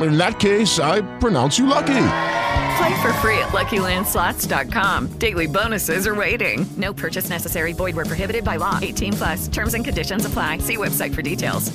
[0.00, 2.04] In that case, I pronounce you lucky.
[2.78, 5.18] Play for free at LuckyLandSlots.com.
[5.18, 6.66] Daily bonuses are waiting.
[6.76, 7.72] No purchase necessary.
[7.72, 8.78] Void where prohibited by law.
[8.80, 9.48] 18 plus.
[9.48, 10.58] Terms and conditions apply.
[10.58, 11.72] See website for details.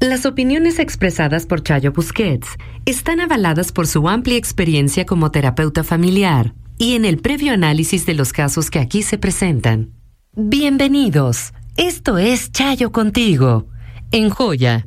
[0.00, 2.48] Las opiniones expresadas por Chayo Busquets
[2.84, 8.12] están avaladas por su amplia experiencia como terapeuta familiar y en el previo análisis de
[8.12, 9.92] los casos que aquí se presentan.
[10.34, 11.54] Bienvenidos.
[11.78, 13.68] Esto es Chayo contigo,
[14.12, 14.86] en Joya,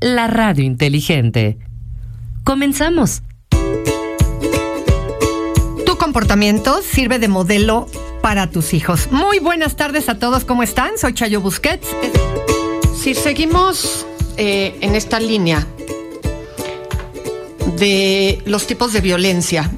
[0.00, 1.58] la radio inteligente.
[2.48, 3.20] Comenzamos.
[5.84, 7.86] Tu comportamiento sirve de modelo
[8.22, 9.12] para tus hijos.
[9.12, 10.96] Muy buenas tardes a todos, ¿cómo están?
[10.96, 11.86] Soy Chayo Busquets.
[12.98, 14.06] Si seguimos
[14.38, 15.66] eh, en esta línea
[17.76, 19.70] de los tipos de violencia,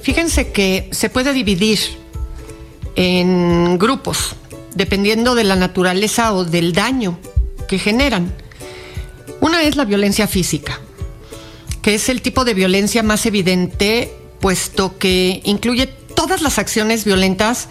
[0.00, 1.78] fíjense que se puede dividir
[2.96, 4.34] en grupos,
[4.74, 7.18] dependiendo de la naturaleza o del daño
[7.68, 8.32] que generan.
[9.42, 10.80] Una es la violencia física,
[11.84, 17.68] que es el tipo de violencia más evidente, puesto que incluye todas las acciones violentas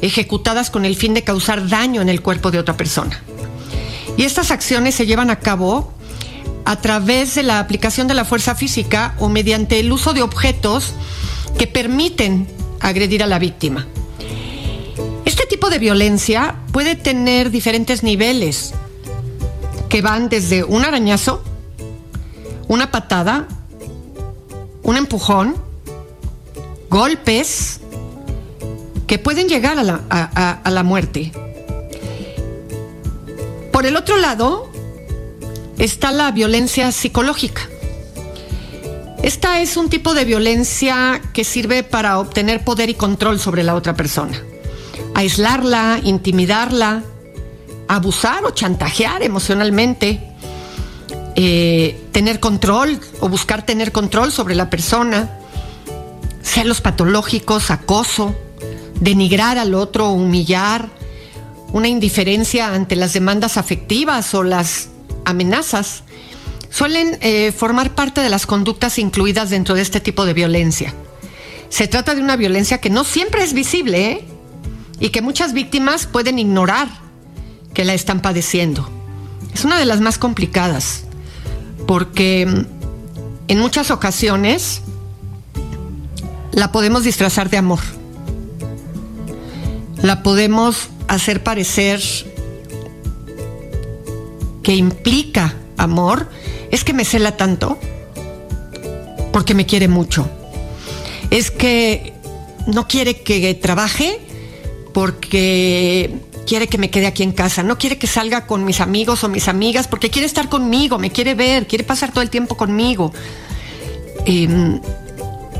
[0.00, 3.20] ejecutadas con el fin de causar daño en el cuerpo de otra persona.
[4.16, 5.92] Y estas acciones se llevan a cabo
[6.64, 10.92] a través de la aplicación de la fuerza física o mediante el uso de objetos
[11.58, 12.46] que permiten
[12.78, 13.88] agredir a la víctima.
[15.24, 18.74] Este tipo de violencia puede tener diferentes niveles
[19.88, 21.42] que van desde un arañazo,
[22.68, 23.48] una patada,
[24.86, 25.56] un empujón,
[26.88, 27.80] golpes
[29.08, 31.32] que pueden llegar a la, a- la muerte.
[33.72, 34.70] Por el otro lado
[35.76, 37.62] está la violencia psicológica.
[39.24, 43.74] Esta es un tipo de violencia que sirve para obtener poder y control sobre la
[43.74, 44.40] otra persona.
[45.14, 47.02] Aislarla, intimidarla,
[47.88, 50.20] abusar o chantajear emocionalmente,
[51.38, 55.38] eh, tener control o buscar tener control sobre la persona,
[56.42, 58.34] celos patológicos, acoso,
[59.00, 60.88] denigrar al otro, humillar,
[61.74, 64.88] una indiferencia ante las demandas afectivas o las
[65.26, 66.04] amenazas,
[66.70, 70.94] suelen eh, formar parte de las conductas incluidas dentro de este tipo de violencia.
[71.68, 74.24] Se trata de una violencia que no siempre es visible ¿eh?
[75.00, 76.88] y que muchas víctimas pueden ignorar
[77.74, 78.88] que la están padeciendo.
[79.52, 81.05] Es una de las más complicadas
[81.86, 82.42] porque
[83.48, 84.82] en muchas ocasiones
[86.52, 87.80] la podemos disfrazar de amor.
[90.02, 92.00] La podemos hacer parecer
[94.62, 96.28] que implica amor.
[96.70, 97.78] Es que me cela tanto
[99.32, 100.28] porque me quiere mucho.
[101.30, 102.14] Es que
[102.66, 104.20] no quiere que trabaje
[104.92, 107.62] porque quiere que me quede aquí en casa.
[107.62, 111.10] No quiere que salga con mis amigos o mis amigas porque quiere estar conmigo, me
[111.10, 113.12] quiere ver, quiere pasar todo el tiempo conmigo.
[114.24, 114.80] Em,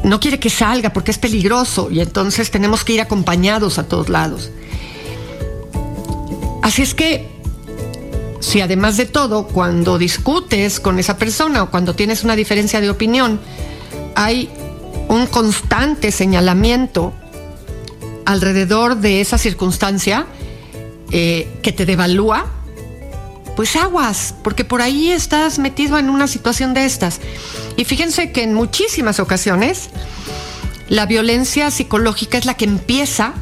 [0.04, 4.08] no quiere que salga porque es peligroso y entonces tenemos que ir acompañados a todos
[4.08, 4.50] lados.
[6.62, 7.28] Así es que,
[8.40, 12.90] si además de todo, cuando discutes con esa persona o cuando tienes una diferencia de
[12.90, 13.40] opinión,
[14.14, 14.48] hay
[15.08, 17.12] un constante señalamiento
[18.24, 20.26] alrededor de esa circunstancia
[21.10, 22.46] eh, que te devalúa,
[23.56, 27.20] pues aguas, porque por ahí estás metido en una situación de estas.
[27.76, 29.90] Y fíjense que en muchísimas ocasiones
[30.88, 33.34] la violencia psicológica es la que empieza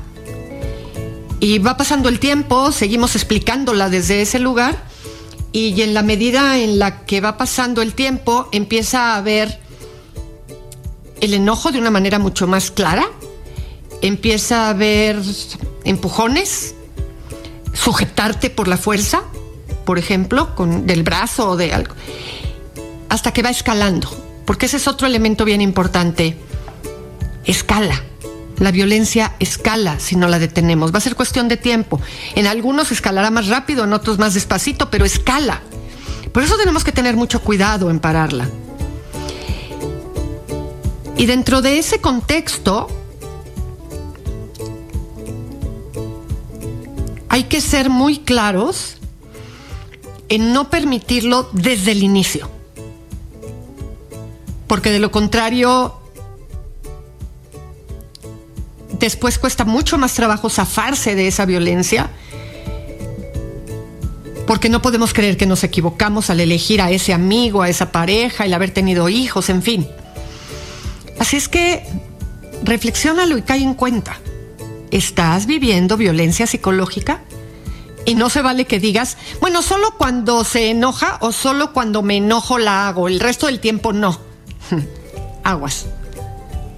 [1.41, 4.83] y va pasando el tiempo, seguimos explicándola desde ese lugar
[5.53, 9.61] y en la medida en la que va pasando el tiempo empieza a haber
[11.21, 13.07] el enojo de una manera mucho más clara,
[14.03, 15.21] empieza a haber
[15.85, 16.74] empujones,
[17.75, 19.23] sujetarte por la fuerza,
[19.85, 21.95] por ejemplo, con del brazo o de algo,
[23.09, 24.09] hasta que va escalando,
[24.47, 26.37] porque ese es otro elemento bien importante.
[27.45, 28.03] Escala.
[28.59, 30.95] La violencia escala si no la detenemos.
[30.95, 32.01] Va a ser cuestión de tiempo.
[32.37, 35.61] En algunos escalará más rápido, en otros más despacito, pero escala.
[36.33, 38.49] Por eso tenemos que tener mucho cuidado en pararla.
[41.17, 42.89] Y dentro de ese contexto,
[47.35, 48.99] hay que ser muy claros
[50.29, 52.49] en no permitirlo desde el inicio.
[54.69, 55.99] Porque de lo contrario,
[59.01, 62.09] después cuesta mucho más trabajo zafarse de esa violencia.
[64.47, 68.45] Porque no podemos creer que nos equivocamos al elegir a ese amigo, a esa pareja,
[68.45, 69.89] el haber tenido hijos, en fin.
[71.19, 71.85] Así es que
[72.63, 74.21] reflexiónalo y cae en cuenta.
[74.95, 77.23] ¿Estás viviendo violencia psicológica?
[78.07, 82.19] Y no se vale que digas, bueno, solo cuando se enoja o solo cuando me
[82.19, 84.17] enojo la hago, el resto del tiempo no.
[85.43, 85.87] Aguas.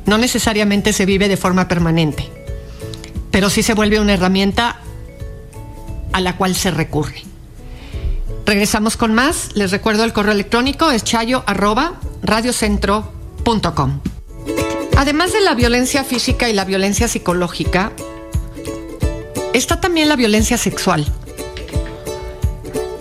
[0.06, 2.26] No necesariamente se vive de forma permanente,
[3.30, 4.80] pero sí se vuelve una herramienta
[6.14, 7.22] a la cual se recurre.
[8.46, 9.50] Regresamos con más.
[9.54, 14.00] Les recuerdo el correo electrónico es chayo arroba radiocentro.com.
[14.96, 17.92] Además de la violencia física y la violencia psicológica,
[19.52, 21.06] está también la violencia sexual.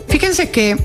[0.10, 0.78] Fíjense que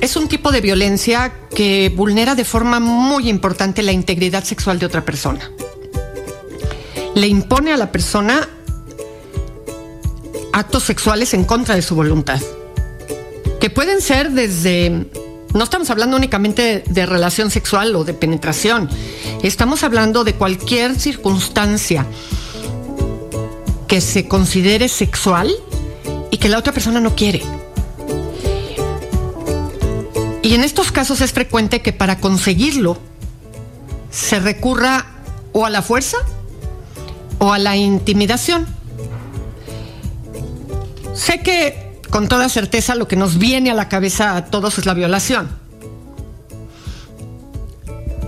[0.00, 4.86] es un tipo de violencia que vulnera de forma muy importante la integridad sexual de
[4.86, 5.50] otra persona.
[7.14, 8.48] Le impone a la persona
[10.52, 12.40] actos sexuales en contra de su voluntad,
[13.60, 15.06] que pueden ser desde
[15.54, 18.88] no estamos hablando únicamente de relación sexual o de penetración.
[19.42, 22.06] Estamos hablando de cualquier circunstancia
[23.88, 25.50] que se considere sexual
[26.30, 27.42] y que la otra persona no quiere.
[30.42, 32.98] Y en estos casos es frecuente que para conseguirlo
[34.10, 35.06] se recurra
[35.52, 36.18] o a la fuerza
[37.38, 38.66] o a la intimidación.
[41.14, 41.79] Sé que
[42.10, 45.48] con toda certeza lo que nos viene a la cabeza a todos es la violación.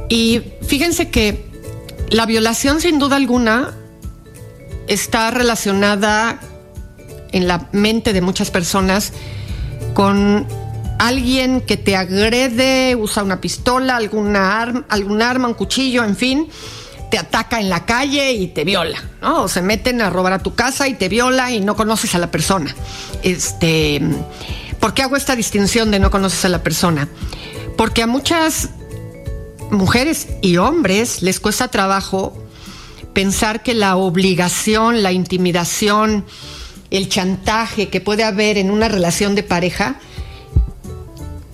[0.09, 1.51] Y fíjense que
[2.11, 3.73] la violación sin duda alguna
[4.87, 6.39] está relacionada
[7.33, 9.13] en la mente de muchas personas
[9.95, 10.47] con
[10.99, 16.49] alguien que te agrede, usa una pistola, alguna arma, algún arma, un cuchillo, en fin,
[17.13, 19.43] te ataca en la calle y te viola, ¿no?
[19.43, 22.19] O se meten a robar a tu casa y te viola y no conoces a
[22.19, 22.75] la persona.
[23.23, 24.01] Este,
[24.81, 27.11] ¿por qué hago esta distinción de no conoces a la persona?
[27.77, 28.71] Porque a muchas
[29.71, 32.33] mujeres y hombres les cuesta trabajo
[33.13, 36.25] pensar que la obligación, la intimidación,
[36.91, 39.97] el chantaje que puede haber en una relación de pareja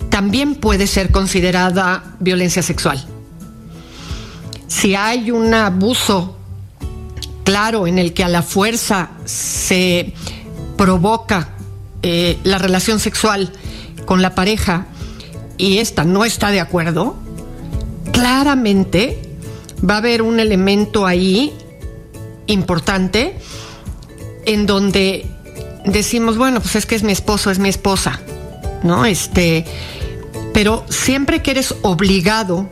[0.09, 3.05] también puede ser considerada violencia sexual
[4.69, 6.37] si hay un abuso
[7.43, 10.13] claro en el que a la fuerza se
[10.77, 11.49] provoca
[12.03, 13.51] eh, la relación sexual
[14.05, 14.85] con la pareja
[15.57, 17.17] y esta no está de acuerdo,
[18.13, 19.19] claramente
[19.87, 21.51] va a haber un elemento ahí
[22.45, 23.35] importante
[24.45, 25.25] en donde
[25.85, 28.19] decimos, bueno, pues es que es mi esposo, es mi esposa,
[28.83, 29.05] ¿no?
[29.05, 29.65] Este,
[30.53, 32.69] pero siempre que eres obligado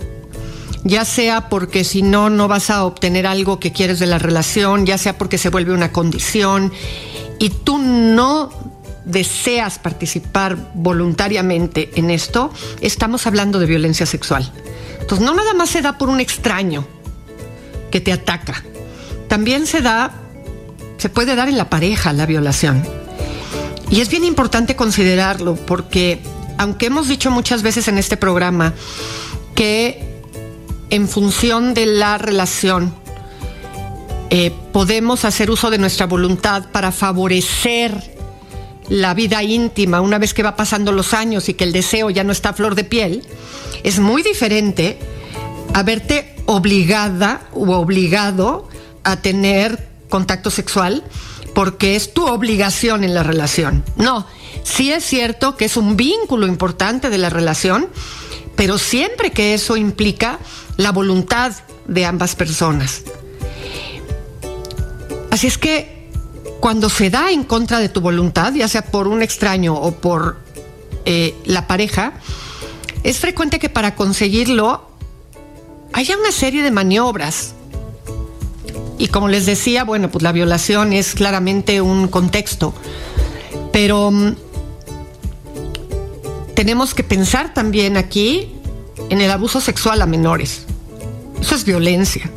[0.87, 4.85] ya sea porque si no, no vas a obtener algo que quieres de la relación,
[4.85, 6.71] ya sea porque se vuelve una condición
[7.39, 8.49] y tú no
[9.03, 12.51] deseas participar voluntariamente en esto,
[12.81, 14.51] estamos hablando de violencia sexual.
[14.99, 16.85] Entonces, no nada más se da por un extraño
[17.91, 18.63] que te ataca,
[19.27, 20.13] también se da,
[20.97, 22.83] se puede dar en la pareja la violación.
[23.89, 26.21] Y es bien importante considerarlo porque,
[26.57, 28.73] aunque hemos dicho muchas veces en este programa
[29.55, 30.16] que
[30.89, 32.93] en función de la relación,
[34.29, 38.15] eh, podemos hacer uso de nuestra voluntad para favorecer
[38.89, 42.23] la vida íntima una vez que va pasando los años y que el deseo ya
[42.23, 43.23] no está a flor de piel,
[43.83, 44.97] es muy diferente
[45.73, 48.67] a verte obligada o obligado
[49.03, 51.03] a tener contacto sexual
[51.53, 53.83] porque es tu obligación en la relación.
[53.95, 54.25] No,
[54.63, 57.89] sí es cierto que es un vínculo importante de la relación,
[58.55, 60.39] pero siempre que eso implica
[60.77, 61.53] la voluntad
[61.87, 63.03] de ambas personas.
[65.31, 66.09] Así es que
[66.59, 70.37] cuando se da en contra de tu voluntad, ya sea por un extraño o por
[71.05, 72.13] eh, la pareja,
[73.03, 74.89] es frecuente que para conseguirlo
[75.93, 77.53] haya una serie de maniobras.
[78.97, 82.73] Y como les decía, bueno, pues la violación es claramente un contexto,
[83.71, 84.35] pero mm,
[86.55, 88.55] tenemos que pensar también aquí
[89.09, 90.66] en el abuso sexual a menores.
[91.41, 92.29] Eso es violencia.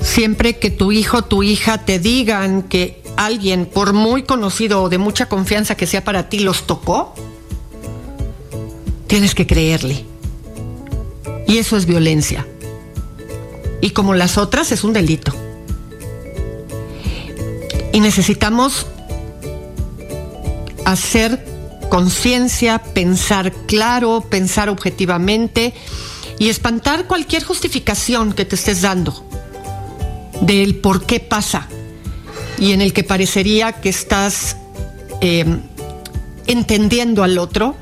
[0.00, 4.88] Siempre que tu hijo o tu hija te digan que alguien, por muy conocido o
[4.88, 7.14] de mucha confianza que sea para ti, los tocó,
[9.06, 10.04] tienes que creerle.
[11.46, 12.46] Y eso es violencia.
[13.80, 15.32] Y como las otras es un delito.
[17.92, 18.86] Y necesitamos
[20.84, 21.44] hacer
[21.88, 25.74] conciencia, pensar claro, pensar objetivamente
[26.38, 29.24] y espantar cualquier justificación que te estés dando
[30.40, 31.68] del por qué pasa
[32.58, 34.56] y en el que parecería que estás
[35.20, 35.44] eh,
[36.46, 37.76] entendiendo al otro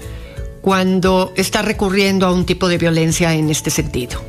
[0.62, 4.20] cuando está recurriendo a un tipo de violencia en este sentido.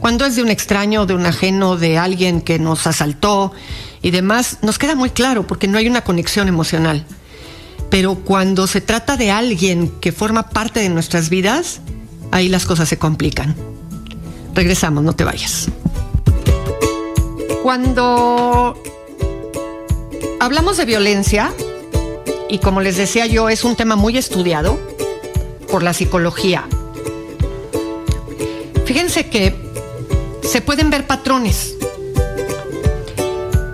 [0.00, 3.52] Cuando es de un extraño, de un ajeno, de alguien que nos asaltó
[4.02, 7.04] y demás, nos queda muy claro porque no hay una conexión emocional.
[7.90, 11.80] Pero cuando se trata de alguien que forma parte de nuestras vidas,
[12.30, 13.54] ahí las cosas se complican.
[14.54, 15.68] Regresamos, no te vayas.
[17.62, 18.80] Cuando
[20.40, 21.52] hablamos de violencia,
[22.48, 24.78] y como les decía yo, es un tema muy estudiado
[25.70, 26.64] por la psicología.
[28.84, 29.54] Fíjense que
[30.42, 31.76] se pueden ver patrones,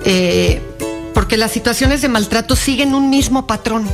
[0.05, 0.61] eh,
[1.15, 3.89] porque las situaciones de maltrato siguen un mismo patrón,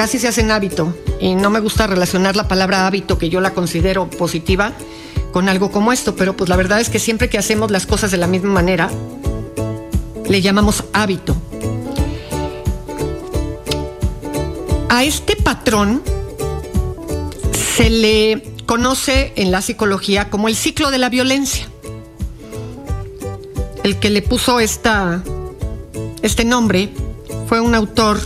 [0.00, 3.52] casi se hacen hábito, y no me gusta relacionar la palabra hábito, que yo la
[3.52, 4.72] considero positiva,
[5.30, 8.10] con algo como esto, pero pues la verdad es que siempre que hacemos las cosas
[8.10, 8.88] de la misma manera,
[10.26, 11.36] le llamamos hábito.
[14.88, 16.02] A este patrón
[17.76, 21.68] se le conoce en la psicología como el ciclo de la violencia.
[23.84, 25.22] El que le puso esta,
[26.22, 26.88] este nombre
[27.48, 28.18] fue un autor,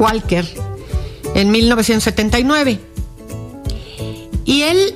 [0.00, 0.71] Walker,
[1.34, 2.78] en 1979.
[4.44, 4.94] Y él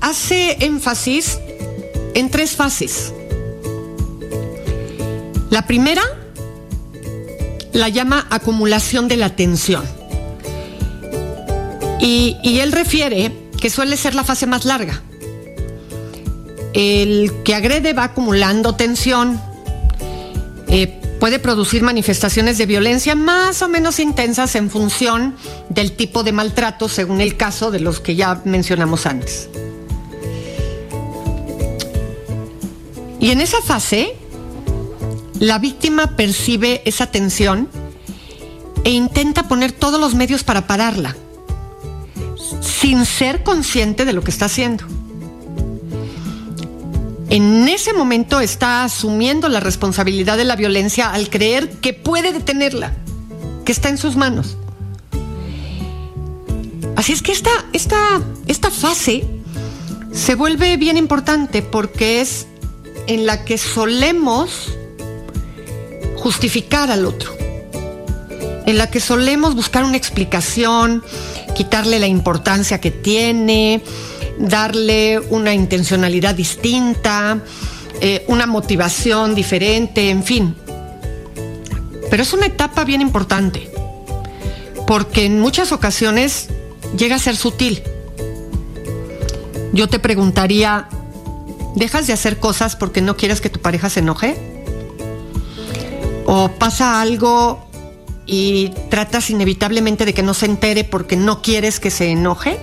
[0.00, 1.38] hace énfasis
[2.14, 3.12] en tres fases.
[5.50, 6.02] La primera
[7.72, 9.82] la llama acumulación de la atención.
[12.00, 15.00] Y, y, él refiere que suele ser la fase más larga.
[16.74, 19.40] El que agrede va acumulando tensión,
[20.68, 25.36] eh, puede producir manifestaciones de violencia más o menos intensas en función
[25.68, 29.48] del tipo de maltrato, según el caso de los que ya mencionamos antes.
[33.20, 34.16] Y en esa fase,
[35.38, 37.68] la víctima percibe esa tensión
[38.82, 41.14] e intenta poner todos los medios para pararla,
[42.60, 44.86] sin ser consciente de lo que está haciendo.
[47.32, 52.92] En ese momento está asumiendo la responsabilidad de la violencia al creer que puede detenerla,
[53.64, 54.58] que está en sus manos.
[56.94, 59.24] Así es que esta, esta, esta fase
[60.12, 62.48] se vuelve bien importante porque es
[63.06, 64.74] en la que solemos
[66.16, 67.34] justificar al otro,
[68.66, 71.02] en la que solemos buscar una explicación,
[71.54, 73.82] quitarle la importancia que tiene,
[74.38, 77.40] darle una intencionalidad distinta,
[78.00, 80.56] eh, una motivación diferente, en fin.
[82.10, 83.70] Pero es una etapa bien importante,
[84.86, 86.48] porque en muchas ocasiones
[86.96, 87.82] llega a ser sutil.
[89.72, 90.88] Yo te preguntaría,
[91.74, 94.36] ¿Dejas de hacer cosas porque no quieres que tu pareja se enoje?
[96.26, 97.64] ¿O pasa algo
[98.26, 102.58] y tratas inevitablemente de que no se entere porque no quieres que se enoje?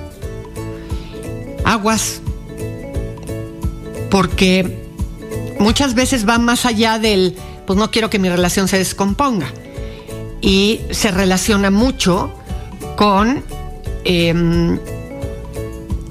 [1.70, 2.22] Aguas.
[4.10, 4.84] Porque
[5.60, 7.36] muchas veces va más allá del,
[7.68, 9.54] pues no quiero que mi relación se descomponga.
[10.42, 12.34] Y se relaciona mucho
[12.96, 13.44] con
[14.04, 14.80] em,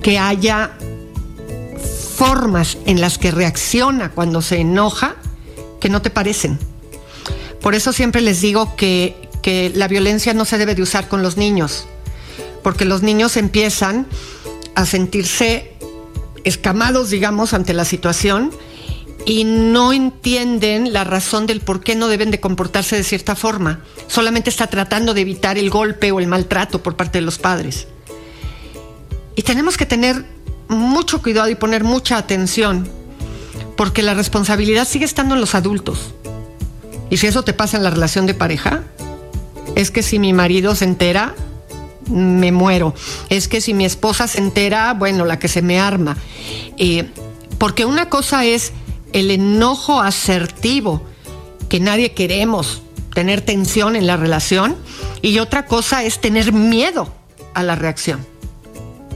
[0.01, 0.71] que haya
[2.15, 5.17] formas en las que reacciona cuando se enoja
[5.81, 6.59] que no te parecen.
[7.61, 11.23] Por eso siempre les digo que, que la violencia no se debe de usar con
[11.23, 11.87] los niños,
[12.63, 14.07] porque los niños empiezan
[14.79, 15.73] a sentirse
[16.45, 18.53] escamados, digamos, ante la situación
[19.27, 23.83] y no entienden la razón del por qué no deben de comportarse de cierta forma.
[24.07, 27.89] Solamente está tratando de evitar el golpe o el maltrato por parte de los padres.
[29.35, 30.25] Y tenemos que tener
[30.69, 32.89] mucho cuidado y poner mucha atención,
[33.77, 36.15] porque la responsabilidad sigue estando en los adultos.
[37.11, 38.85] Y si eso te pasa en la relación de pareja,
[39.75, 41.35] es que si mi marido se entera,
[42.09, 42.95] me muero.
[43.29, 46.17] Es que si mi esposa se entera, bueno, la que se me arma.
[46.77, 47.11] Eh,
[47.59, 48.73] porque una cosa es
[49.13, 51.03] el enojo asertivo,
[51.69, 52.83] que nadie queremos
[53.15, 54.77] tener tensión en la relación,
[55.23, 57.13] y otra cosa es tener miedo
[57.55, 58.25] a la reacción.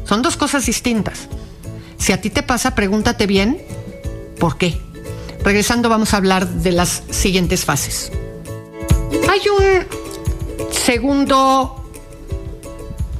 [0.05, 1.29] Son dos cosas distintas.
[1.99, 3.63] Si a ti te pasa, pregúntate bien
[4.39, 4.77] por qué.
[5.45, 8.11] Regresando vamos a hablar de las siguientes fases.
[9.31, 11.82] Hay un segundo,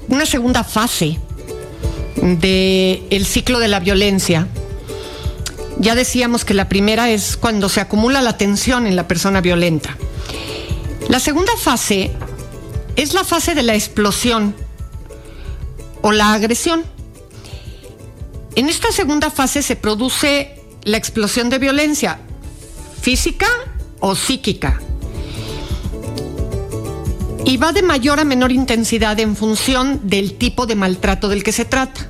[0.09, 1.19] una segunda fase
[2.17, 4.49] de el ciclo de la violencia.
[5.79, 9.97] Ya decíamos que la primera es cuando se acumula la tensión en la persona violenta.
[11.09, 12.13] La segunda fase
[12.97, 14.55] es la fase de la explosión
[16.03, 16.85] o la agresión.
[18.55, 22.19] En esta segunda fase se produce la explosión de violencia
[23.01, 23.49] física
[24.01, 24.81] o psíquica.
[27.45, 31.53] Y va de mayor a menor intensidad en función del tipo de maltrato del que
[31.53, 32.09] se trata.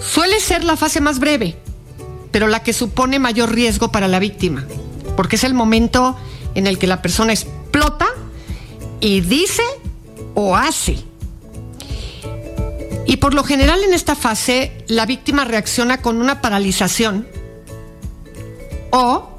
[0.00, 1.56] Suele ser la fase más breve,
[2.32, 4.66] pero la que supone mayor riesgo para la víctima,
[5.16, 6.16] porque es el momento
[6.54, 8.08] en el que la persona explota
[9.00, 9.62] y dice
[10.34, 10.98] o hace.
[13.06, 17.26] Y por lo general en esta fase la víctima reacciona con una paralización
[18.90, 19.36] o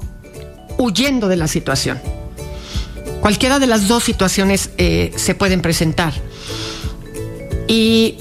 [0.78, 2.00] huyendo de la situación.
[3.22, 6.12] Cualquiera de las dos situaciones eh, se pueden presentar.
[7.68, 8.16] Y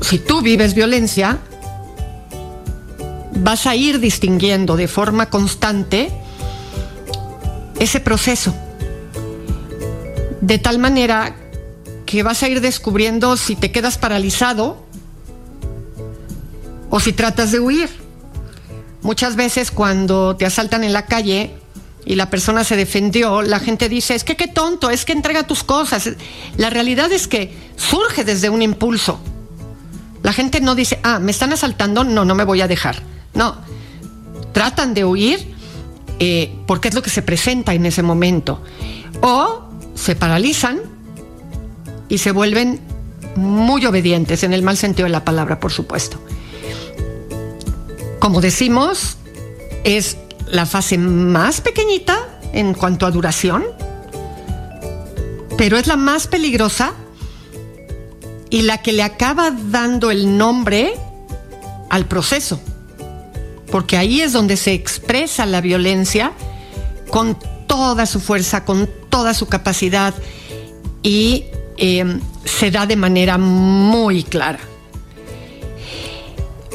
[0.00, 1.38] si tú vives violencia,
[3.34, 6.10] vas a ir distinguiendo de forma constante
[7.78, 8.54] ese proceso.
[10.40, 11.36] De tal manera
[12.06, 14.82] que vas a ir descubriendo si te quedas paralizado
[16.88, 17.90] o si tratas de huir.
[19.02, 21.59] Muchas veces cuando te asaltan en la calle
[22.04, 25.46] y la persona se defendió, la gente dice, es que qué tonto, es que entrega
[25.46, 26.10] tus cosas.
[26.56, 29.20] La realidad es que surge desde un impulso.
[30.22, 33.02] La gente no dice, ah, me están asaltando, no, no me voy a dejar.
[33.34, 33.56] No,
[34.52, 35.54] tratan de huir
[36.18, 38.62] eh, porque es lo que se presenta en ese momento.
[39.20, 39.64] O
[39.94, 40.80] se paralizan
[42.08, 42.80] y se vuelven
[43.36, 46.18] muy obedientes, en el mal sentido de la palabra, por supuesto.
[48.18, 49.16] Como decimos,
[49.84, 50.16] es
[50.50, 53.64] la fase más pequeñita en cuanto a duración,
[55.56, 56.92] pero es la más peligrosa
[58.50, 60.92] y la que le acaba dando el nombre
[61.88, 62.60] al proceso,
[63.70, 66.32] porque ahí es donde se expresa la violencia
[67.10, 70.14] con toda su fuerza, con toda su capacidad
[71.02, 71.44] y
[71.76, 74.60] eh, se da de manera muy clara.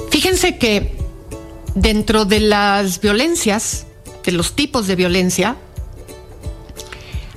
[0.10, 0.95] Fíjense que
[1.75, 3.85] dentro de las violencias,
[4.23, 5.57] de los tipos de violencia,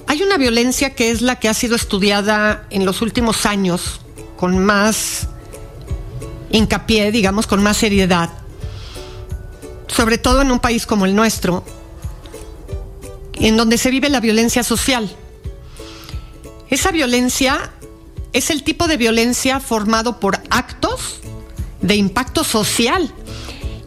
[0.07, 4.01] hay una violencia que es la que ha sido estudiada en los últimos años
[4.39, 5.29] con más
[6.51, 8.31] hincapié, digamos, con más seriedad,
[9.89, 11.63] sobre todo en un país como el nuestro,
[13.35, 15.15] en donde se vive la violencia social.
[16.71, 17.73] Esa violencia
[18.33, 21.21] es el tipo de violencia formado por actos
[21.83, 23.13] de impacto social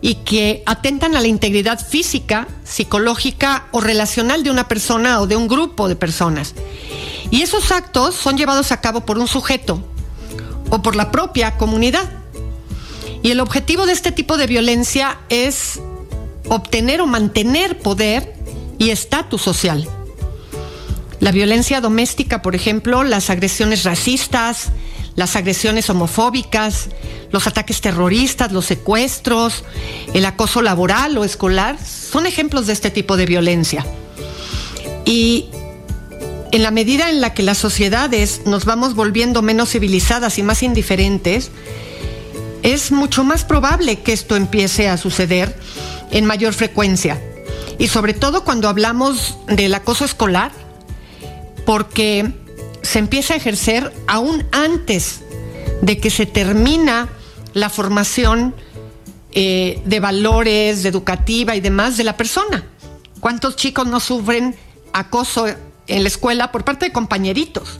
[0.01, 5.35] y que atentan a la integridad física, psicológica o relacional de una persona o de
[5.35, 6.55] un grupo de personas.
[7.29, 9.83] Y esos actos son llevados a cabo por un sujeto
[10.69, 12.09] o por la propia comunidad.
[13.21, 15.79] Y el objetivo de este tipo de violencia es
[16.49, 18.33] obtener o mantener poder
[18.79, 19.87] y estatus social.
[21.19, 24.69] La violencia doméstica, por ejemplo, las agresiones racistas,
[25.15, 26.89] las agresiones homofóbicas,
[27.31, 29.63] los ataques terroristas, los secuestros,
[30.13, 33.85] el acoso laboral o escolar, son ejemplos de este tipo de violencia.
[35.05, 35.49] Y
[36.51, 40.63] en la medida en la que las sociedades nos vamos volviendo menos civilizadas y más
[40.63, 41.51] indiferentes,
[42.63, 45.57] es mucho más probable que esto empiece a suceder
[46.11, 47.19] en mayor frecuencia.
[47.79, 50.51] Y sobre todo cuando hablamos del acoso escolar,
[51.65, 52.31] porque
[52.91, 55.21] se empieza a ejercer aún antes
[55.81, 57.07] de que se termina
[57.53, 58.53] la formación
[59.31, 62.65] eh, de valores, de educativa y demás de la persona.
[63.21, 64.55] ¿Cuántos chicos no sufren
[64.91, 65.47] acoso
[65.87, 67.79] en la escuela por parte de compañeritos.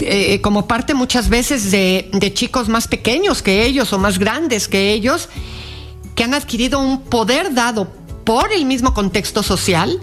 [0.00, 4.68] Eh, como parte muchas veces de, de chicos más pequeños que ellos o más grandes
[4.68, 5.28] que ellos,
[6.14, 7.92] que han adquirido un poder dado
[8.24, 10.00] por el mismo contexto social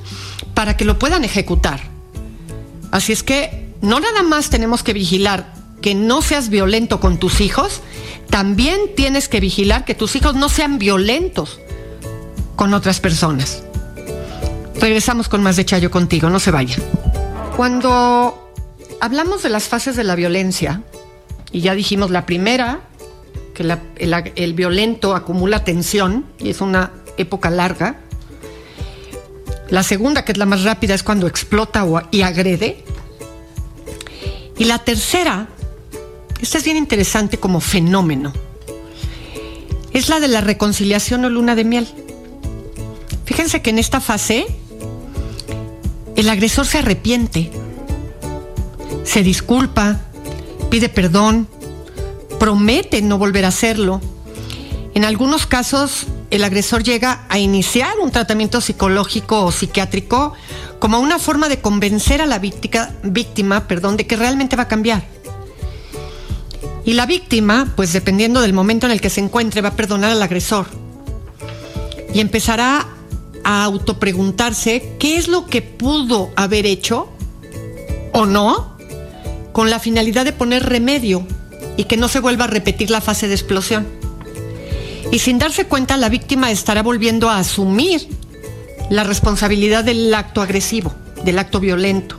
[0.53, 1.88] para que lo puedan ejecutar.
[2.91, 7.41] Así es que no nada más tenemos que vigilar que no seas violento con tus
[7.41, 7.81] hijos,
[8.29, 11.59] también tienes que vigilar que tus hijos no sean violentos
[12.55, 13.63] con otras personas.
[14.75, 16.81] Regresamos con más de Chayo contigo, no se vayan.
[17.55, 18.51] Cuando
[19.01, 20.83] hablamos de las fases de la violencia,
[21.51, 22.81] y ya dijimos la primera,
[23.53, 23.77] que
[24.35, 27.99] el, violento acumula tensión y es una época larga.
[29.69, 32.83] La segunda, que es la más rápida, es cuando explota y agrede.
[34.57, 35.47] Y la tercera,
[36.41, 38.33] esta es bien interesante como fenómeno,
[39.93, 41.87] es la de la reconciliación o luna de miel.
[43.25, 44.45] Fíjense que en esta fase
[46.15, 47.51] el agresor se arrepiente,
[49.03, 50.01] se disculpa,
[50.69, 51.47] pide perdón,
[52.39, 54.01] promete no volver a hacerlo.
[54.93, 60.33] En algunos casos, el agresor llega a iniciar un tratamiento psicológico o psiquiátrico
[60.79, 65.03] como una forma de convencer a la víctima, perdón, de que realmente va a cambiar.
[66.85, 70.11] Y la víctima, pues dependiendo del momento en el que se encuentre, va a perdonar
[70.11, 70.67] al agresor.
[72.13, 72.87] Y empezará
[73.43, 77.09] a autopreguntarse qué es lo que pudo haber hecho
[78.13, 78.77] o no
[79.51, 81.25] con la finalidad de poner remedio
[81.75, 83.98] y que no se vuelva a repetir la fase de explosión.
[85.11, 88.07] Y sin darse cuenta, la víctima estará volviendo a asumir
[88.89, 90.93] la responsabilidad del acto agresivo,
[91.23, 92.17] del acto violento.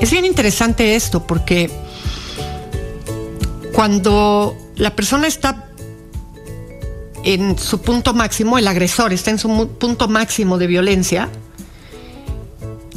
[0.00, 1.70] Es bien interesante esto porque
[3.72, 5.66] cuando la persona está
[7.24, 11.30] en su punto máximo, el agresor está en su punto máximo de violencia,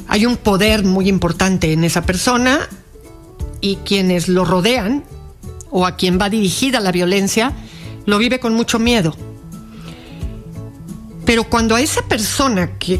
[0.10, 2.68] hay un poder muy importante en esa persona
[3.62, 5.04] y quienes lo rodean
[5.70, 7.54] o a quien va dirigida la violencia
[8.08, 9.14] lo vive con mucho miedo.
[11.26, 13.00] Pero cuando a esa persona que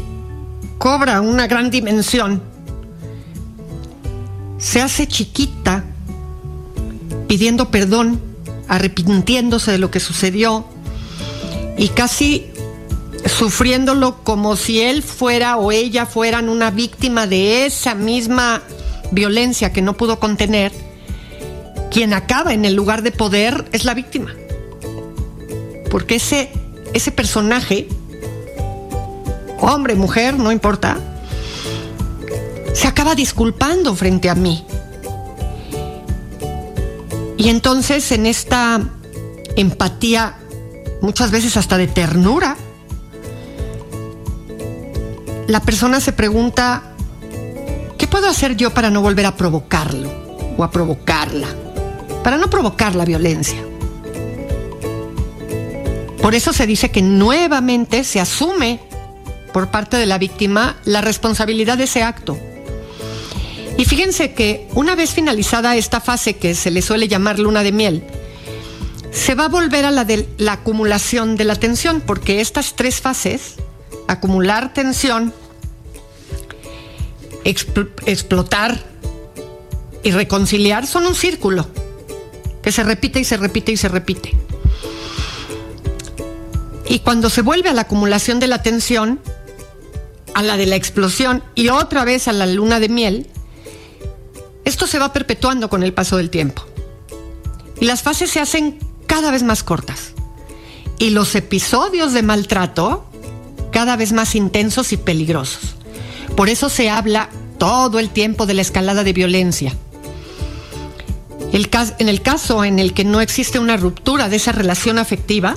[0.76, 2.42] cobra una gran dimensión
[4.58, 5.84] se hace chiquita
[7.26, 8.20] pidiendo perdón,
[8.68, 10.66] arrepintiéndose de lo que sucedió
[11.78, 12.46] y casi
[13.24, 18.62] sufriéndolo como si él fuera o ella fueran una víctima de esa misma
[19.10, 20.70] violencia que no pudo contener,
[21.90, 24.34] quien acaba en el lugar de poder es la víctima.
[25.90, 26.50] Porque ese,
[26.94, 27.88] ese personaje,
[29.60, 30.98] hombre, mujer, no importa,
[32.74, 34.64] se acaba disculpando frente a mí.
[37.36, 38.80] Y entonces en esta
[39.56, 40.36] empatía,
[41.00, 42.56] muchas veces hasta de ternura,
[45.46, 46.82] la persona se pregunta,
[47.96, 50.10] ¿qué puedo hacer yo para no volver a provocarlo
[50.56, 51.48] o a provocarla?
[52.22, 53.67] Para no provocar la violencia.
[56.20, 58.80] Por eso se dice que nuevamente se asume
[59.52, 62.38] por parte de la víctima la responsabilidad de ese acto.
[63.76, 67.72] Y fíjense que una vez finalizada esta fase que se le suele llamar luna de
[67.72, 68.04] miel,
[69.12, 73.00] se va a volver a la de la acumulación de la tensión, porque estas tres
[73.00, 73.54] fases
[74.08, 75.32] acumular tensión,
[77.44, 78.84] explotar
[80.02, 81.68] y reconciliar son un círculo
[82.62, 84.36] que se repite y se repite y se repite.
[86.88, 89.20] Y cuando se vuelve a la acumulación de la tensión,
[90.34, 93.26] a la de la explosión y otra vez a la luna de miel,
[94.64, 96.62] esto se va perpetuando con el paso del tiempo.
[97.80, 100.12] Y las fases se hacen cada vez más cortas.
[100.98, 103.04] Y los episodios de maltrato
[103.70, 105.76] cada vez más intensos y peligrosos.
[106.36, 109.74] Por eso se habla todo el tiempo de la escalada de violencia.
[111.52, 115.56] en el caso en el que no existe una ruptura de esa relación afectiva,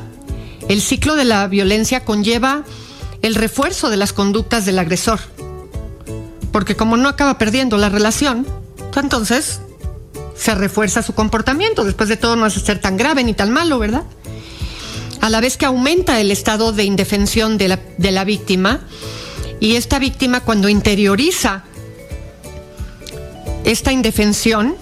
[0.70, 2.64] el ciclo de la violencia conlleva
[3.22, 5.20] el refuerzo de las conductas del agresor.
[6.52, 8.46] Porque como no acaba perdiendo la relación,
[8.96, 9.62] entonces
[10.36, 11.84] se refuerza su comportamiento.
[11.84, 14.04] Después de todo no hace ser tan grave ni tan malo, ¿verdad?
[15.22, 18.82] a la vez que aumenta el estado de indefensión de la, de la víctima
[19.60, 21.64] y esta víctima cuando interioriza
[23.64, 24.76] esta indefensión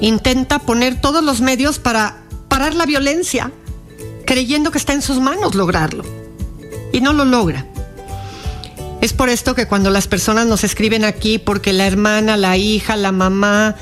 [0.00, 3.52] intenta poner todos los medios para parar la violencia,
[4.28, 6.04] creyendo que está en sus manos lograrlo
[6.92, 7.66] y no lo logra.
[9.00, 12.94] Es por esto que cuando las personas nos escriben aquí porque la hermana, la hija,
[12.96, 13.76] la mamá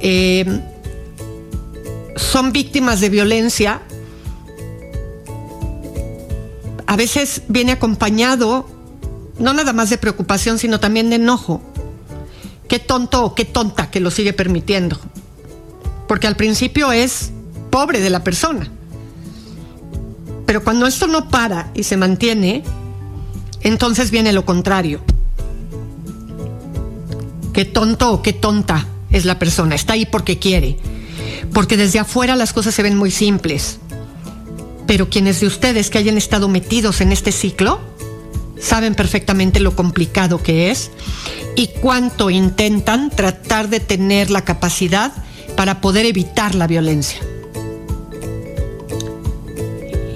[0.00, 0.44] eh,
[2.16, 3.80] son víctimas de violencia,
[6.88, 8.68] a veces viene acompañado
[9.38, 11.62] no nada más de preocupación, sino también de enojo.
[12.66, 14.98] Qué tonto o qué tonta que lo sigue permitiendo.
[16.08, 17.30] Porque al principio es
[17.70, 18.72] pobre de la persona.
[20.46, 22.62] Pero cuando esto no para y se mantiene,
[23.60, 25.00] entonces viene lo contrario.
[27.52, 29.74] Qué tonto o qué tonta es la persona.
[29.74, 30.78] Está ahí porque quiere.
[31.52, 33.78] Porque desde afuera las cosas se ven muy simples.
[34.86, 37.80] Pero quienes de ustedes que hayan estado metidos en este ciclo
[38.60, 40.90] saben perfectamente lo complicado que es
[41.56, 45.12] y cuánto intentan tratar de tener la capacidad
[45.56, 47.18] para poder evitar la violencia.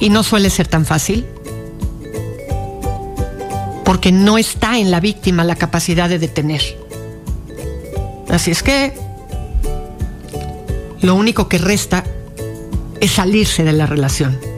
[0.01, 1.27] Y no suele ser tan fácil,
[3.85, 6.63] porque no está en la víctima la capacidad de detener.
[8.29, 8.95] Así es que
[11.03, 12.05] lo único que resta
[13.01, 14.51] es salirse de la relación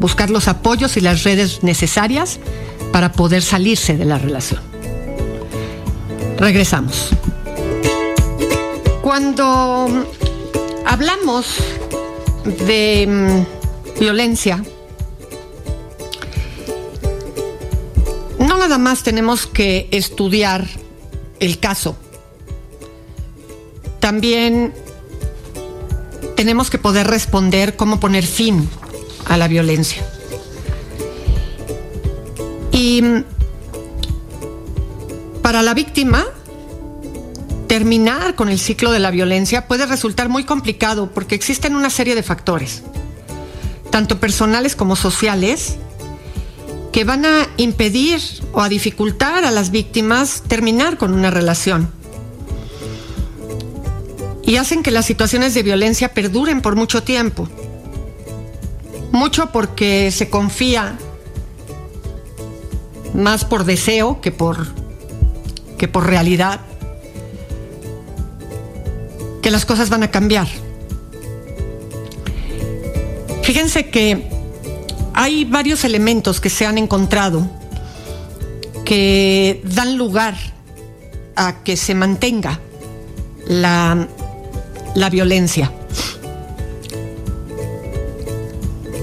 [0.00, 2.38] buscar los apoyos y las redes necesarias
[2.92, 4.60] para poder salirse de la relación.
[6.38, 7.10] Regresamos.
[9.02, 9.86] Cuando
[10.84, 11.56] hablamos
[12.66, 14.62] de mm, violencia,
[18.66, 20.66] nada más tenemos que estudiar
[21.38, 21.96] el caso,
[24.00, 24.74] también
[26.34, 28.68] tenemos que poder responder cómo poner fin
[29.26, 30.04] a la violencia.
[32.72, 33.24] Y mm,
[35.42, 36.24] para la víctima,
[37.68, 42.16] terminar con el ciclo de la violencia puede resultar muy complicado porque existen una serie
[42.16, 42.82] de factores,
[43.90, 45.76] tanto personales como sociales,
[46.96, 48.22] que van a impedir
[48.54, 51.90] o a dificultar a las víctimas terminar con una relación.
[54.42, 57.50] Y hacen que las situaciones de violencia perduren por mucho tiempo.
[59.12, 60.96] Mucho porque se confía
[63.12, 64.66] más por deseo que por,
[65.76, 66.62] que por realidad
[69.42, 70.48] que las cosas van a cambiar.
[73.42, 74.35] Fíjense que
[75.16, 77.48] hay varios elementos que se han encontrado
[78.84, 80.36] que dan lugar
[81.34, 82.60] a que se mantenga
[83.48, 84.06] la,
[84.94, 85.72] la violencia.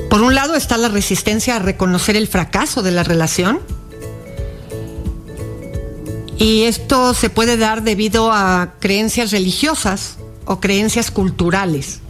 [0.09, 3.59] Por un lado está la resistencia a reconocer el fracaso de la relación.
[6.37, 12.02] Y esto se puede dar debido a creencias religiosas o creencias culturales.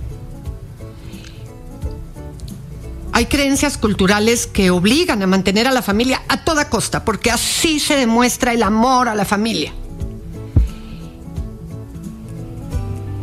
[3.15, 7.79] Hay creencias culturales que obligan a mantener a la familia a toda costa, porque así
[7.79, 9.71] se demuestra el amor a la familia.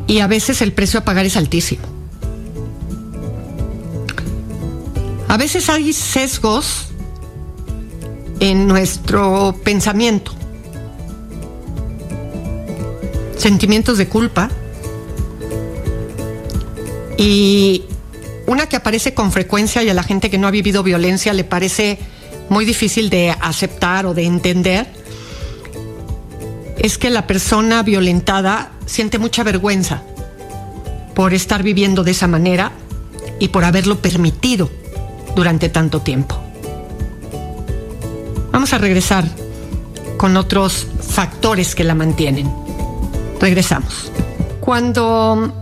[0.06, 1.82] Y a veces el precio a pagar es altísimo.
[5.26, 6.86] A veces hay sesgos
[8.38, 10.32] en nuestro pensamiento,
[13.36, 14.50] sentimientos de culpa,
[17.18, 17.84] y
[18.50, 21.44] una que aparece con frecuencia y a la gente que no ha vivido violencia le
[21.44, 22.00] parece
[22.48, 24.88] muy difícil de aceptar o de entender,
[26.76, 30.02] es que la persona violentada siente mucha vergüenza
[31.14, 32.72] por estar viviendo de esa manera
[33.38, 34.68] y por haberlo permitido
[35.36, 36.36] durante tanto tiempo.
[38.50, 39.26] Vamos a regresar
[40.16, 42.52] con otros factores que la mantienen.
[43.38, 44.10] Regresamos.
[44.58, 45.59] Cuando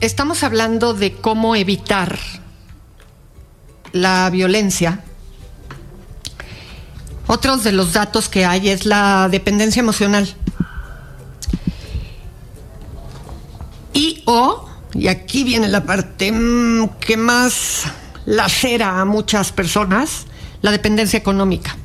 [0.00, 2.18] estamos hablando de cómo evitar
[3.92, 5.04] la violencia.
[7.26, 10.34] Otros de los datos que hay es la dependencia emocional.
[13.92, 17.84] Y o, y aquí viene la parte mm, que más
[18.26, 20.26] lacera a muchas personas,
[20.62, 21.76] la dependencia económica.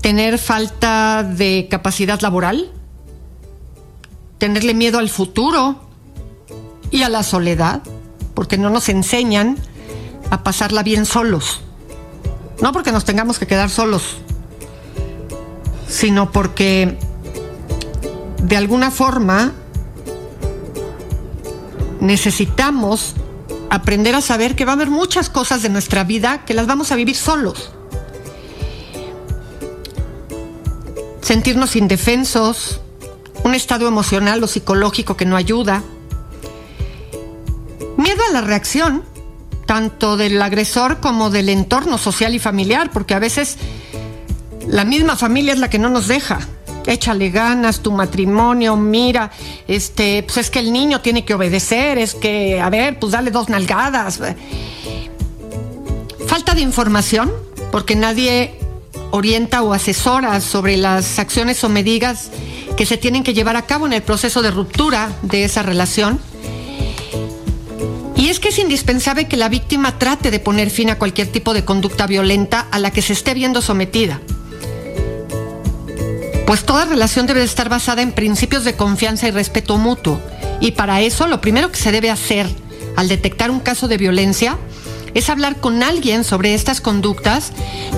[0.00, 2.72] Tener falta de capacidad laboral,
[4.42, 5.76] tenerle miedo al futuro
[6.90, 7.80] y a la soledad,
[8.34, 9.56] porque no nos enseñan
[10.30, 11.60] a pasarla bien solos.
[12.60, 14.16] No porque nos tengamos que quedar solos,
[15.86, 16.98] sino porque
[18.42, 19.52] de alguna forma
[22.00, 23.14] necesitamos
[23.70, 26.90] aprender a saber que va a haber muchas cosas de nuestra vida que las vamos
[26.90, 27.70] a vivir solos.
[31.20, 32.81] Sentirnos indefensos,
[33.44, 35.82] un estado emocional o psicológico que no ayuda,
[37.96, 39.04] miedo a la reacción,
[39.66, 43.58] tanto del agresor como del entorno social y familiar, porque a veces
[44.66, 46.40] la misma familia es la que no nos deja.
[46.86, 49.30] Échale ganas, tu matrimonio, mira,
[49.68, 53.30] este, pues es que el niño tiene que obedecer, es que, a ver, pues dale
[53.30, 54.20] dos nalgadas.
[56.26, 57.32] Falta de información,
[57.70, 58.58] porque nadie
[59.12, 62.30] orienta o asesora sobre las acciones o medidas
[62.76, 66.18] que se tienen que llevar a cabo en el proceso de ruptura de esa relación.
[68.16, 71.52] Y es que es indispensable que la víctima trate de poner fin a cualquier tipo
[71.54, 74.20] de conducta violenta a la que se esté viendo sometida.
[76.46, 80.20] Pues toda relación debe estar basada en principios de confianza y respeto mutuo.
[80.60, 82.48] Y para eso lo primero que se debe hacer
[82.96, 84.56] al detectar un caso de violencia
[85.14, 87.52] es hablar con alguien sobre estas conductas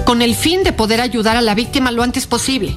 [0.05, 2.77] con el fin de poder ayudar a la víctima lo antes posible.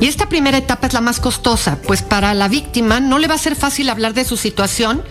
[0.00, 3.34] Y esta primera etapa es la más costosa, pues para la víctima no le va
[3.34, 5.02] a ser fácil hablar de su situación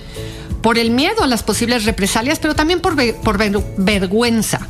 [0.62, 3.38] por el miedo a las posibles represalias, pero también por, por
[3.78, 4.68] vergüenza.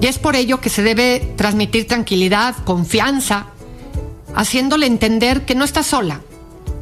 [0.00, 3.46] Y es por ello que se debe transmitir tranquilidad, confianza,
[4.34, 6.20] haciéndole entender que no está sola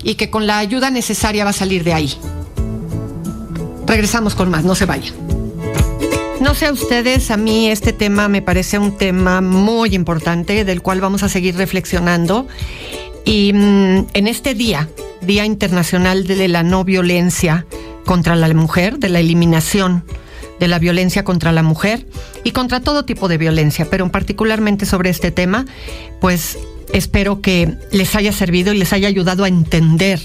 [0.03, 2.15] y que con la ayuda necesaria va a salir de ahí.
[3.87, 5.30] Regresamos con más, no se vayan.
[6.41, 10.81] No sé a ustedes, a mí este tema me parece un tema muy importante del
[10.81, 12.49] cual vamos a seguir reflexionando.
[13.27, 14.89] Y mm, en este día
[15.21, 17.67] Día Internacional de la No Violencia
[18.07, 20.03] contra la Mujer, de la eliminación
[20.59, 22.07] de la violencia contra la mujer
[22.45, 25.65] y contra todo tipo de violencia, pero particularmente sobre este tema,
[26.21, 26.59] pues
[26.93, 30.21] espero que les haya servido y les haya ayudado a entender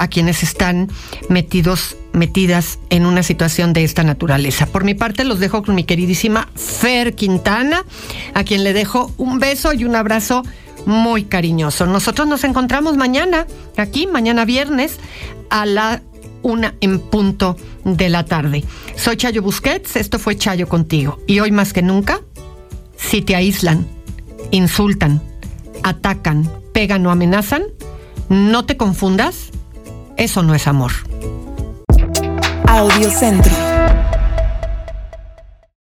[0.00, 0.88] a quienes están
[1.28, 4.64] metidos, metidas en una situación de esta naturaleza.
[4.64, 7.84] Por mi parte, los dejo con mi queridísima Fer Quintana,
[8.32, 10.42] a quien le dejo un beso y un abrazo
[10.86, 11.84] muy cariñoso.
[11.84, 14.96] Nosotros nos encontramos mañana, aquí, mañana viernes,
[15.50, 16.02] a la
[16.42, 18.64] una en punto de la tarde.
[18.96, 21.18] Soy Chayo Busquets, esto fue Chayo contigo.
[21.26, 22.22] Y hoy más que nunca,
[22.96, 23.86] si te aíslan,
[24.50, 25.20] insultan,
[25.82, 27.64] atacan, pegan o amenazan,
[28.30, 29.50] no te confundas,
[30.20, 30.92] eso no es amor.
[32.66, 33.52] Audio Centro.